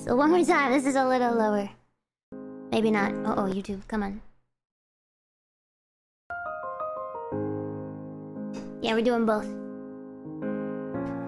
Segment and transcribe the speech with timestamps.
[0.00, 0.72] So one more time.
[0.72, 1.68] This is a little lower.
[2.72, 3.12] Maybe not.
[3.12, 4.22] Uh oh, YouTube, come on.
[8.80, 9.44] Yeah, we're doing both.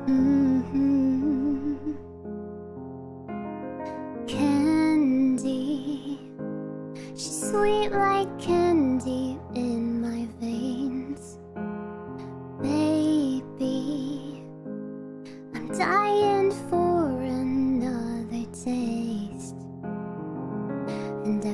[0.08, 1.92] Mm-hmm.
[4.26, 6.18] Candy.
[7.12, 9.81] She's sweet like candy in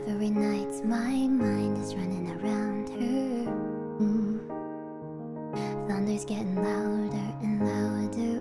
[0.08, 3.44] every night my mind is running around her.
[4.00, 4.40] Mm.
[5.86, 8.40] Thunder's getting louder and louder.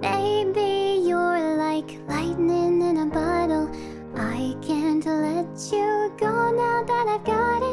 [0.00, 3.70] Baby, you're like lightning in a bottle.
[4.16, 7.71] I can't let you go now that I've got it.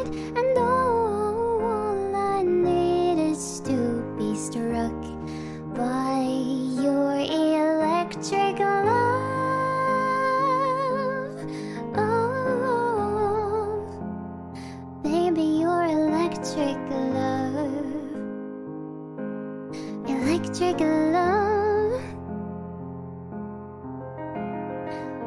[20.41, 22.01] Electric love.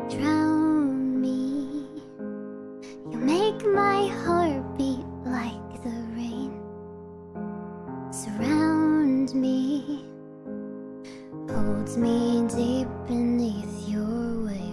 [0.09, 1.87] Drown me.
[3.11, 6.59] You make my heart beat like the rain.
[8.11, 10.07] Surround me.
[11.51, 14.72] Holds me deep beneath your wave.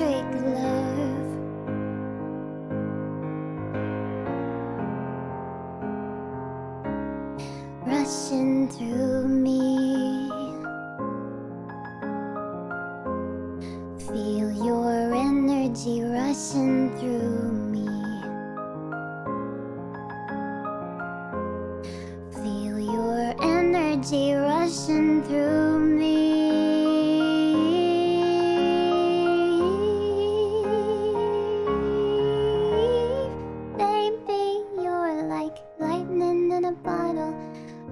[0.00, 1.28] Electric love.
[7.86, 10.30] rushing through me.
[13.98, 17.86] Feel your energy rushing through me.
[22.32, 25.81] Feel your energy rushing through me.
[36.62, 37.34] In a bottle.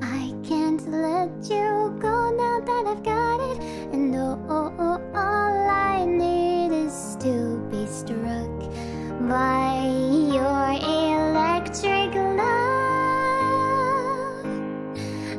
[0.01, 3.59] I can't let you go now that I've got it.
[3.93, 8.61] And oh, oh, oh, all I need is to be struck
[9.29, 9.89] by
[10.37, 10.73] your
[11.03, 12.51] electric love.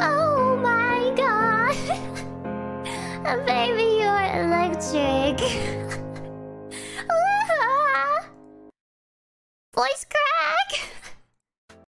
[0.00, 0.31] Oh
[3.38, 5.40] baby, you're electric.
[7.10, 8.26] Ah!
[9.74, 10.21] Voice crack.